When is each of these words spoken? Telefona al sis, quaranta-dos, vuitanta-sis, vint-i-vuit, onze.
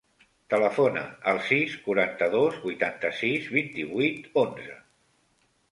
Telefona 0.53 1.03
al 1.33 1.41
sis, 1.49 1.75
quaranta-dos, 1.83 2.59
vuitanta-sis, 2.65 3.53
vint-i-vuit, 3.61 4.29
onze. 4.47 4.77